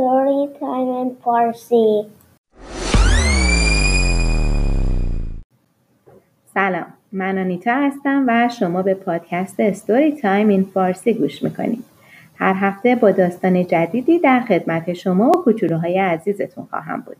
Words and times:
Story 0.00 0.48
Time 0.60 0.90
in 1.00 1.10
Farsi. 1.24 2.06
سلام 6.54 6.86
من 7.12 7.38
آنیتا 7.38 7.74
هستم 7.74 8.24
و 8.28 8.48
شما 8.48 8.82
به 8.82 8.94
پادکست 8.94 9.60
استوری 9.60 10.12
تایم 10.12 10.48
این 10.48 10.64
فارسی 10.64 11.14
گوش 11.14 11.42
می‌کنید. 11.42 11.84
هر 12.34 12.54
هفته 12.56 12.94
با 12.94 13.10
داستان 13.10 13.66
جدیدی 13.66 14.18
در 14.18 14.40
خدمت 14.40 14.92
شما 14.92 15.28
و 15.28 15.32
کوچولوهای 15.32 15.98
عزیزتون 15.98 16.64
خواهم 16.70 17.00
بود. 17.00 17.16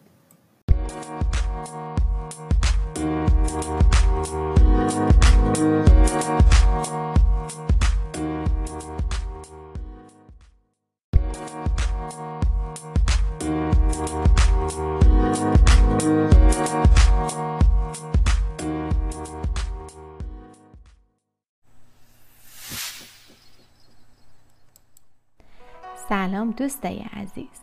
سلام 26.11 26.51
دوستای 26.51 26.99
عزیز. 26.99 27.61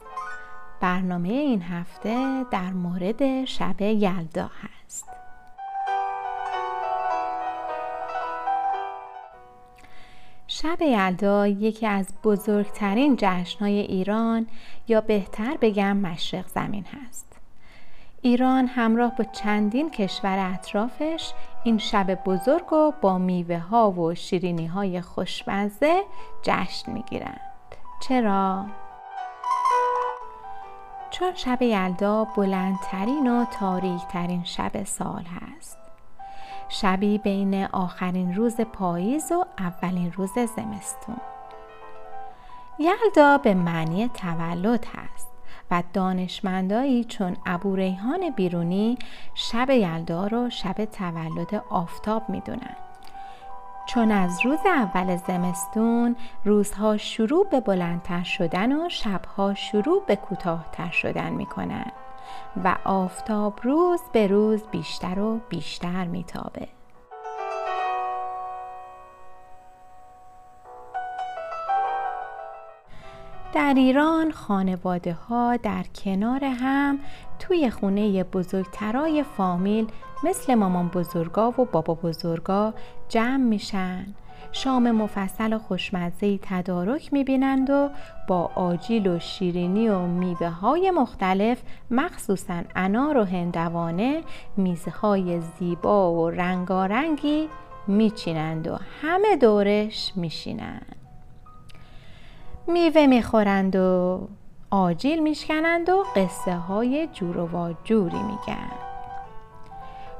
برنامه 0.82 1.30
این 1.30 1.62
هفته 1.62 2.46
در 2.52 2.74
مورد 2.74 3.46
شب 3.46 3.82
یلدا 3.82 4.50
هست. 4.62 5.06
شب 10.48 10.82
یلدا 10.82 11.48
یکی 11.48 11.88
از 11.88 12.08
بزرگترین 12.24 13.16
جشنهای 13.20 13.80
ایران 13.80 14.48
یا 14.88 15.02
بهتر 15.02 15.58
بگم 15.62 15.98
مشرق 15.98 16.48
زمین 16.48 16.86
هست. 16.86 17.40
ایران 18.22 18.68
همراه 18.68 19.16
با 19.16 19.24
چندین 19.24 19.92
کشور 19.92 20.54
اطرافش 20.54 21.34
این 21.64 21.78
شب 21.78 22.24
بزرگ 22.26 22.74
و 22.74 22.92
با 23.02 23.18
میوه 23.18 23.58
ها 23.58 23.92
و 23.92 24.16
شیرینی 24.16 24.68
های 24.68 25.02
خوشمزه 25.02 26.04
جشن 26.44 26.92
می‌گیرند 26.92 27.47
چرا؟ 28.00 28.66
چون 31.10 31.34
شب 31.36 31.62
یلدا 31.62 32.24
بلندترین 32.24 33.28
و 33.28 33.46
تاریکترین 33.46 34.44
شب 34.44 34.84
سال 34.84 35.24
هست. 35.24 35.78
شبی 36.70 37.18
بین 37.18 37.66
آخرین 37.66 38.36
روز 38.36 38.62
پاییز 38.62 39.32
و 39.32 39.46
اولین 39.60 40.12
روز 40.12 40.34
زمستون. 40.34 41.18
یلدا 42.80 43.38
به 43.38 43.54
معنی 43.54 44.08
تولد 44.08 44.86
هست 44.86 45.28
و 45.72 45.84
دانشمندایی 45.94 47.04
چون 47.04 47.38
ابو 47.46 47.76
ریحان 47.76 48.30
بیرونی 48.30 48.98
شب 49.36 49.70
یلدا 49.70 50.28
رو 50.28 50.50
شب 50.50 50.86
تولد 50.86 51.64
آفتاب 51.70 52.30
می‌دونن. 52.30 52.76
چون 53.88 54.12
از 54.12 54.46
روز 54.46 54.60
اول 54.66 55.18
زمستون 55.18 56.16
روزها 56.46 56.98
شروع 56.98 57.48
به 57.50 57.60
بلندتر 57.60 58.24
شدن 58.24 58.72
و 58.72 58.90
شبها 58.90 59.54
شروع 59.54 60.04
به 60.08 60.16
کوتاهتر 60.16 60.90
شدن 60.90 61.30
می 61.30 61.46
کنن 61.46 61.92
و 62.64 62.76
آفتاب 62.84 63.60
روز 63.64 64.02
به 64.14 64.28
روز 64.28 64.64
بیشتر 64.72 65.20
و 65.20 65.40
بیشتر 65.50 66.06
میتابه. 66.06 66.68
در 73.58 73.74
ایران 73.74 74.32
خانواده 74.32 75.14
ها 75.14 75.58
در 75.58 75.84
کنار 75.96 76.44
هم 76.44 77.00
توی 77.40 77.70
خونه 77.70 78.24
بزرگترای 78.24 79.24
فامیل 79.24 79.88
مثل 80.24 80.56
مامان 80.56 80.88
بزرگا 80.88 81.50
و 81.50 81.66
بابا 81.66 81.94
بزرگا 81.94 82.74
جمع 83.10 83.44
میشن. 83.44 84.06
شام 84.52 84.92
مفصل 84.92 85.54
و 85.54 85.60
خوشمزهی 85.60 86.40
تدارک 86.44 87.14
می‌بینند 87.14 87.70
و 87.70 87.90
با 88.28 88.52
آجیل 88.56 89.08
و 89.08 89.20
شیرینی 89.20 89.90
و 89.90 90.00
میوه 90.00 90.50
های 90.50 90.92
مختلف 90.92 91.62
مخصوصا 91.92 92.62
انار 92.76 93.18
و 93.18 93.24
هندوانه 93.24 94.22
میزهای 94.58 95.42
زیبا 95.42 96.14
و 96.14 96.30
رنگارنگی 96.30 97.50
میچینند 97.88 98.68
و 98.68 98.78
همه 99.02 99.36
دورش 99.36 100.12
میشینند 100.16 100.97
میوه 102.68 103.06
می‌خورند 103.06 103.76
و 103.76 104.20
آجیل 104.72 105.24
میشکنند 105.24 105.90
و 105.90 106.04
قصه 106.16 106.56
های 106.56 107.08
جور 107.14 107.38
و 107.38 107.74
جوری 107.84 108.18
میگن. 108.18 108.72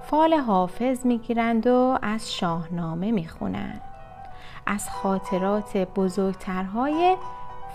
فال 0.02 0.34
حافظ 0.34 1.06
می‌گیرند 1.06 1.68
و 1.68 1.98
از 2.02 2.34
شاهنامه 2.34 3.12
می‌خونند. 3.12 3.82
از 4.66 4.90
خاطرات 4.90 5.78
بزرگترهای 5.78 7.18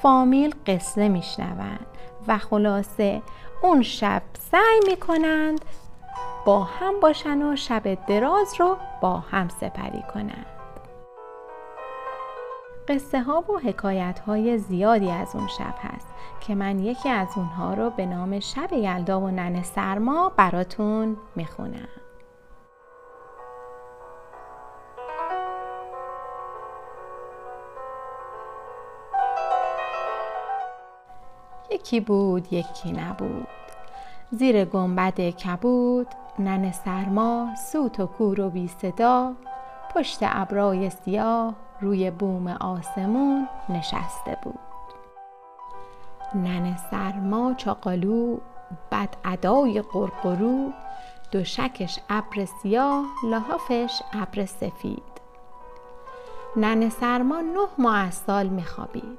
فامیل 0.03 0.55
قصه 0.67 1.09
میشنوند 1.09 1.87
و 2.29 2.39
خلاصه 2.39 3.23
اون 3.63 3.83
شب 3.83 4.23
سعی 4.51 4.81
می‌کنند 4.87 5.65
با 6.45 6.65
هم 6.65 7.01
باشن 7.01 7.43
و 7.43 7.57
شب 7.57 8.07
دراز 8.07 8.61
رو 8.61 8.77
با 9.01 9.19
هم 9.19 9.49
سپری 9.49 10.03
کنند. 10.15 10.47
قصه 12.89 13.23
ها 13.23 13.41
و 13.41 13.59
حکایت 13.59 14.19
های 14.19 14.59
زیادی 14.59 15.11
از 15.11 15.37
اون 15.37 15.49
شب 15.49 15.75
هست 15.79 16.07
که 16.41 16.55
من 16.55 16.79
یکی 16.79 17.09
از 17.09 17.29
اونها 17.37 17.75
رو 17.75 17.91
به 17.91 18.07
نام 18.07 18.41
شب 18.41 18.73
یلدا 18.73 19.21
و 19.21 19.31
نن 19.31 19.63
سرما 19.63 20.33
براتون 20.37 21.17
می‌خونم. 21.37 21.89
یکی 31.71 32.01
بود 32.01 32.53
یکی 32.53 32.93
نبود. 32.93 33.47
زیر 34.31 34.65
گنبد 34.65 35.21
کبود 35.21 36.07
نن 36.39 36.73
سرما 36.73 37.49
سوت 37.73 38.01
و 38.01 38.07
کور 38.07 38.41
و 38.41 38.51
بی 38.51 38.69
صدا 38.69 39.33
پشت 39.95 40.19
ابرای 40.23 40.91
سیاه 40.91 41.55
روی 41.83 42.11
بوم 42.11 42.47
آسمون 42.49 43.49
نشسته 43.69 44.39
بود. 44.43 44.59
نن 46.35 46.77
سرما 46.91 47.55
چاقالو 47.55 48.39
بد 48.93 49.09
ادای 49.25 49.83
قرقرو 49.83 50.73
شکش 51.45 51.99
ابر 52.11 52.45
سیاه 52.45 53.05
لحافش 53.25 54.03
ابر 54.13 54.47
سفید. 54.47 55.03
نن 56.57 56.89
سرما 56.89 57.41
نه 57.41 57.69
ماه 57.79 57.97
از 57.99 58.15
سال 58.15 58.47
میخوابید. 58.47 59.19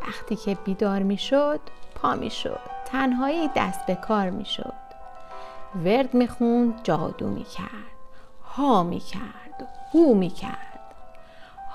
وقتی 0.00 0.36
که 0.36 0.54
بیدار 0.54 1.02
می‌شد 1.02 1.60
پا 1.94 2.14
می‌شد 2.14 2.60
تنهایی 2.84 3.50
دست 3.56 3.86
به 3.86 3.94
کار 3.94 4.30
می‌شد. 4.30 4.72
ورد 5.84 6.14
می‌خوند 6.14 6.82
جادو 6.82 7.28
می‌کرد 7.28 7.68
ها 8.56 8.82
می‌کرد 8.82 9.68
هو 9.94 10.14
می‌کرد. 10.14 10.67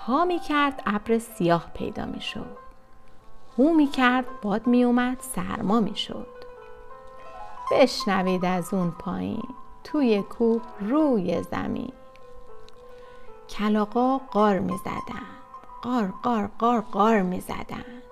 ها 0.08 0.26
می 0.26 0.40
کرد 0.40 0.84
ابر 0.86 1.18
سیاه 1.18 1.72
پیدا 1.74 2.06
می 2.06 2.22
شد 2.22 2.58
هو 3.58 3.74
می 3.74 3.88
کرد 3.88 4.26
باد 4.42 4.68
می 4.68 4.84
اومد 4.84 5.18
سرما 5.20 5.80
می 5.80 5.96
شد 5.96 6.28
بشنوید 7.72 8.46
از 8.46 8.74
اون 8.74 8.92
پایین 8.92 9.48
توی 9.84 10.22
کوه 10.22 10.62
روی 10.80 11.44
زمین. 11.44 11.94
کلاقا 13.50 14.18
قار 14.18 14.60
می 14.60 14.78
زدند 14.78 15.44
قار 15.82 16.14
قار 16.24 16.50
قار 16.60 16.82
قار 16.82 17.22
می 17.22 17.40
زدند 17.40 18.04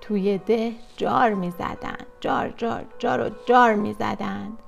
توی 0.00 0.38
ده 0.38 0.72
جار 0.96 1.34
می 1.34 1.50
زدند 1.50 2.06
جار 2.20 2.48
جار 2.48 2.84
جار 2.98 3.20
و 3.20 3.30
جار 3.46 3.74
می 3.74 3.92
زدند 3.92 4.58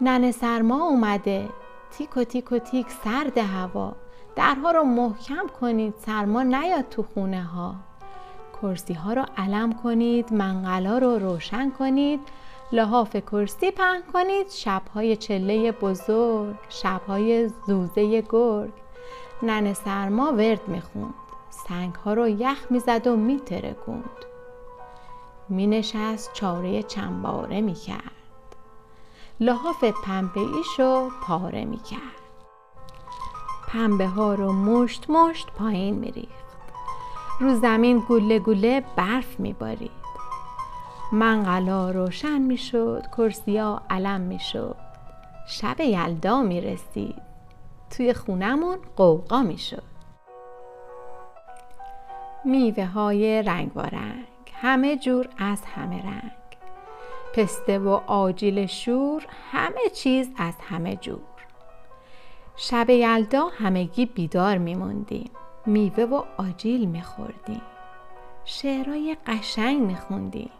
نن 0.00 0.32
سرما 0.32 0.84
اومده. 0.84 1.48
تیک 1.90 2.16
و 2.16 2.24
تیک 2.24 2.52
و 2.52 2.58
تیک 2.58 2.86
سرد 3.04 3.38
هوا. 3.38 3.92
درها 4.36 4.70
رو 4.70 4.84
محکم 4.84 5.46
کنید 5.60 5.94
سرما 5.98 6.42
نیاد 6.42 6.88
تو 6.88 7.02
خونه 7.02 7.42
ها 7.42 7.74
کرسی 8.62 8.94
ها 8.94 9.12
رو 9.12 9.24
علم 9.36 9.72
کنید 9.72 10.32
منقلا 10.32 10.98
رو 10.98 11.18
روشن 11.18 11.70
کنید. 11.70 12.20
لحاف 12.72 13.16
کرسی 13.16 13.70
پهن 13.70 14.02
کنید 14.12 14.50
شبهای 14.50 15.16
چله 15.16 15.72
بزرگ 15.72 16.56
شبهای 16.68 17.48
زوزه 17.66 18.20
گرگ. 18.28 18.72
نن 19.42 19.72
سرما 19.72 20.32
ورد 20.32 20.68
می‌خوند 20.68 21.14
سنگ 21.68 21.94
ها 21.94 22.14
رو 22.14 22.28
یخ 22.28 22.66
می‌زد 22.70 23.06
و 23.06 23.16
میترکوند. 23.16 24.04
مینشست 25.48 26.32
چاره 26.32 26.82
چنباره 26.82 27.60
می‌کرد. 27.60 28.12
لحاف 29.40 29.84
پنبه 29.84 30.40
ایشو 30.40 31.08
پاره 31.22 31.64
می‌کرد. 31.64 32.19
پنبه 33.72 34.06
ها 34.06 34.34
رو 34.34 34.52
مشت 34.52 35.10
مشت 35.10 35.50
پایین 35.50 35.94
میریخت. 35.94 36.44
رو 37.40 37.54
زمین 37.54 38.02
گله 38.08 38.38
گله 38.38 38.84
برف 38.96 39.40
میبارید. 39.40 39.90
منقلا 41.12 41.90
روشن 41.90 42.38
می‌شد 42.38 43.06
کرسیا 43.16 43.82
علم 43.90 44.20
می‌شد. 44.20 44.76
شب 45.48 45.80
یلدا 45.80 46.42
می‌رسید. 46.42 47.22
توی 47.90 48.14
خونمون 48.14 48.78
قوقا 48.96 49.42
می‌شد. 49.42 49.82
میوه 52.44 52.86
های 52.86 53.42
رنگ 53.42 53.74
رنگ 53.74 54.26
همه 54.54 54.96
جور 54.96 55.28
از 55.38 55.62
همه 55.64 56.02
رنگ. 56.02 56.32
پسته 57.34 57.78
و 57.78 57.88
آجیل 58.06 58.66
شور 58.66 59.26
همه 59.52 59.88
چیز 59.94 60.30
از 60.38 60.54
همه 60.68 60.96
جور. 60.96 61.29
شب 62.62 62.90
یلدا 62.90 63.48
همگی 63.48 64.06
بیدار 64.06 64.58
میموندیم 64.58 65.30
میوه 65.66 66.04
و 66.04 66.22
آجیل 66.36 66.84
میخوردیم. 66.84 67.62
شعرهای 68.44 69.16
قشنگ 69.26 69.82
میخوندیم. 69.82 70.50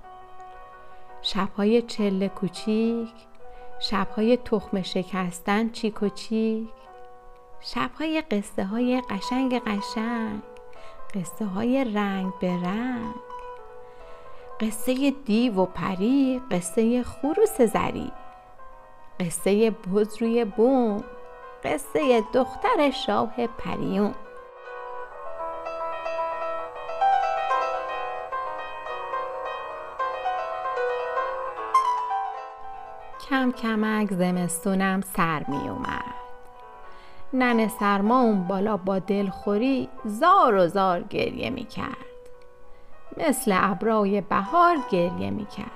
شبهای 1.22 1.82
چله 1.82 2.28
کوچیک 2.28 3.08
شبهای 3.80 4.36
تخم 4.36 4.82
شکستن 4.82 5.68
چیک 5.68 6.02
و 6.02 6.08
چیک. 6.08 6.68
شبهای 7.60 8.20
قصه 8.20 8.64
های 8.64 9.02
قشنگ 9.10 9.62
قشنگ 9.64 10.42
قصه 11.14 11.44
های 11.44 11.84
رنگ 11.84 12.32
به 12.40 12.56
رنگ. 12.56 13.14
قصه 14.60 15.10
دیو 15.10 15.54
و 15.54 15.66
پری 15.66 16.40
قصه 16.50 17.02
خروس 17.02 17.60
زری. 17.60 18.12
قصه 19.20 19.70
بز 19.70 20.22
روی 20.22 20.44
بوم. 20.44 21.04
قصه 21.64 22.20
دختر 22.32 22.90
شاه 22.90 23.46
پریون. 23.46 24.14
کم 33.30 33.52
کمک 33.52 34.12
زمستونم 34.12 35.00
سر 35.00 35.44
می 35.48 35.68
اومد. 35.68 36.14
نن 37.32 37.68
سرما 37.68 38.20
اون 38.20 38.46
بالا 38.48 38.76
با 38.76 38.98
دلخوری 38.98 39.88
زار 40.04 40.54
و 40.54 40.68
زار 40.68 41.02
گریه 41.02 41.50
می 41.50 41.64
کرد. 41.64 41.96
مثل 43.16 43.52
ابرای 43.54 44.20
بهار 44.20 44.76
گریه 44.90 45.30
می 45.30 45.46
کرد. 45.46 45.70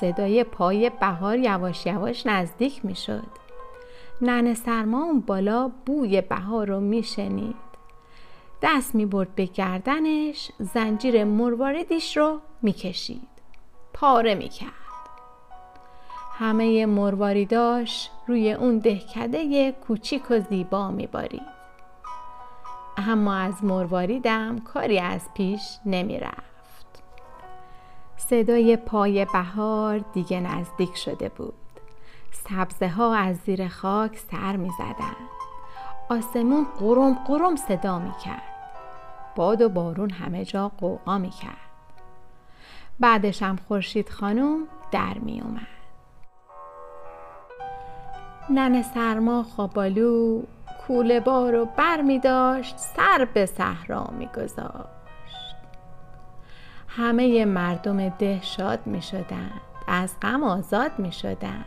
صدای 0.00 0.44
پای 0.44 0.90
بهار 0.90 1.38
یواش 1.38 1.86
یواش 1.86 2.26
نزدیک 2.26 2.84
می 2.84 2.94
شد. 2.94 3.39
نن 4.22 4.54
سرما 4.54 5.04
اون 5.04 5.20
بالا 5.20 5.70
بوی 5.86 6.20
بهار 6.20 6.66
رو 6.66 6.80
می 6.80 7.02
شنید 7.02 7.70
دست 8.62 8.94
می 8.94 9.06
برد 9.06 9.34
به 9.34 9.44
گردنش 9.44 10.50
زنجیر 10.58 11.24
مرواردیش 11.24 12.16
رو 12.16 12.40
می 12.62 12.72
کشید 12.72 13.28
پاره 13.92 14.34
می 14.34 14.48
کرد 14.48 14.70
همه 16.38 16.86
مرواریداش 16.86 18.10
روی 18.26 18.52
اون 18.52 18.78
دهکده 18.78 19.72
کوچیک 19.72 20.30
و 20.30 20.40
زیبا 20.40 20.90
میبارید. 20.90 21.60
اما 22.96 23.34
از 23.34 23.64
مرواریدم 23.64 24.58
کاری 24.58 24.98
از 24.98 25.20
پیش 25.34 25.78
نمی‌رفت. 25.86 27.02
صدای 28.16 28.76
پای 28.76 29.24
بهار 29.24 29.98
دیگه 29.98 30.40
نزدیک 30.40 30.96
شده 30.96 31.28
بود. 31.28 31.69
سبزه 32.34 32.88
ها 32.88 33.14
از 33.14 33.36
زیر 33.36 33.68
خاک 33.68 34.18
سر 34.18 34.56
می 34.56 34.70
زدن. 34.78 35.16
آسمون 36.08 36.66
قرم 36.78 37.14
قرم 37.14 37.56
صدا 37.56 37.98
می 37.98 38.12
کرد. 38.24 38.42
باد 39.36 39.60
و 39.60 39.68
بارون 39.68 40.10
همه 40.10 40.44
جا 40.44 40.68
قوقا 40.68 41.18
می 41.18 41.30
کرد. 41.30 41.70
بعدشم 43.00 43.56
خورشید 43.68 44.08
خانم 44.08 44.66
در 44.92 45.18
می 45.18 45.40
اومد. 45.40 45.80
نن 48.50 48.82
سرما 48.82 49.42
خوابالو 49.42 50.42
کوله 50.86 51.20
بارو 51.20 51.64
بر 51.64 52.02
می 52.02 52.18
داشت 52.18 52.78
سر 52.78 53.28
به 53.34 53.46
صحرا 53.46 54.04
می 54.18 54.26
گذاشت 54.26 55.00
همه 56.88 57.44
مردم 57.44 58.08
ده 58.08 58.40
شاد 58.42 58.86
می 58.86 59.02
شدند 59.02 59.60
از 59.86 60.14
غم 60.22 60.42
آزاد 60.42 60.98
می 60.98 61.12
شدند 61.12 61.64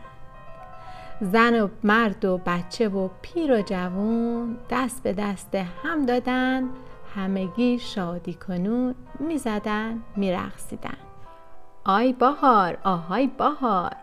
زن 1.20 1.60
و 1.60 1.68
مرد 1.84 2.24
و 2.24 2.40
بچه 2.46 2.88
و 2.88 3.08
پیر 3.22 3.52
و 3.52 3.62
جوون 3.62 4.56
دست 4.70 5.02
به 5.02 5.12
دست 5.12 5.54
هم 5.54 6.06
دادن 6.06 6.68
همگی 7.16 7.78
شادی 7.78 8.34
کنون 8.34 8.94
می 9.20 9.38
زدن 9.38 10.02
می 10.16 10.32
رخصیدن. 10.32 10.96
آی 11.84 12.12
بهار 12.12 12.78
آهای 12.84 13.26
بهار. 13.26 13.96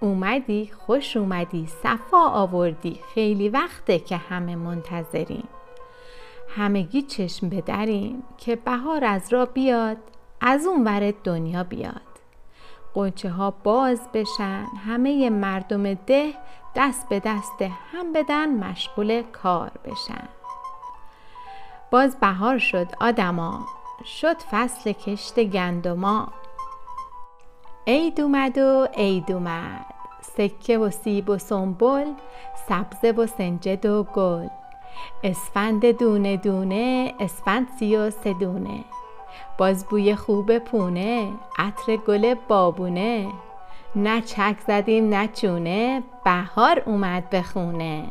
اومدی 0.00 0.70
خوش 0.86 1.16
اومدی 1.16 1.66
صفا 1.66 2.28
آوردی 2.28 3.00
خیلی 3.14 3.48
وقته 3.48 3.98
که 3.98 4.16
همه 4.16 4.56
منتظریم. 4.56 5.48
همگی 6.48 7.02
چشم 7.02 7.48
بدریم 7.48 8.22
که 8.38 8.56
بهار 8.56 9.04
از 9.04 9.32
را 9.32 9.46
بیاد 9.46 9.96
از 10.40 10.66
اون 10.66 10.84
ور 10.84 11.12
دنیا 11.24 11.64
بیاد. 11.64 12.15
قنچه 12.96 13.30
ها 13.30 13.50
باز 13.50 14.00
بشن. 14.14 14.64
همه 14.86 15.30
مردم 15.30 15.94
ده 15.94 16.34
دست 16.76 17.08
به 17.08 17.20
دست 17.20 17.62
هم 17.62 18.12
بدن 18.12 18.54
مشغول 18.54 19.22
کار 19.22 19.70
بشن. 19.84 20.28
باز 21.90 22.16
بهار 22.16 22.58
شد 22.58 22.86
آدما. 23.00 23.66
شد 24.04 24.36
فصل 24.50 24.92
کشت 24.92 25.40
گندما 25.40 26.28
عید 27.86 28.20
اومد 28.20 28.58
و 28.58 28.88
عید 28.94 29.32
اومد. 29.32 29.86
سکه 30.22 30.78
و 30.78 30.90
سیب 30.90 31.30
و 31.30 31.38
سنبل 31.38 32.12
سبزه 32.68 33.12
و 33.12 33.26
سنجد 33.26 33.86
و 33.86 34.02
گل. 34.02 34.48
اسفند 35.24 35.98
دونه 35.98 36.36
دونه 36.36 37.14
اسفند 37.20 37.68
سی 37.78 37.96
و 37.96 38.10
سدونه 38.10 38.84
باز 39.58 39.86
بوی 39.86 40.14
خوب 40.14 40.58
پونه 40.58 41.28
عطر 41.58 41.96
گل 41.96 42.34
بابونه. 42.48 43.26
نه 43.96 44.20
چک 44.20 44.56
زدیم 44.66 45.08
نه 45.08 45.28
چونه 45.28 46.02
بهار 46.24 46.82
اومد 46.86 47.30
به 47.30 47.42
خونه. 47.42 48.04